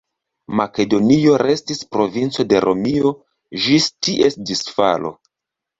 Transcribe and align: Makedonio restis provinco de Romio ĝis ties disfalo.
Makedonio 0.59 1.35
restis 1.41 1.83
provinco 1.97 2.47
de 2.55 2.65
Romio 2.67 3.15
ĝis 3.67 3.95
ties 4.09 4.43
disfalo. 4.53 5.19